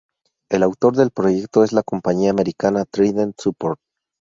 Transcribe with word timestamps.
El 0.49 0.63
autor 0.63 0.95
del 0.97 1.11
proyecto 1.11 1.63
es 1.63 1.73
la 1.73 1.83
compañía 1.83 2.31
americana 2.31 2.85
Trident 2.85 3.39
Support. 3.39 3.79